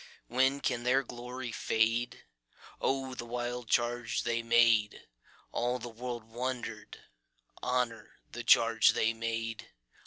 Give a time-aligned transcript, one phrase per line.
[0.25, 5.05] When can their glory fade?O the wild charge they made!
[5.51, 7.01] All the world wonder'd.
[7.61, 9.69] Honor the charge they made!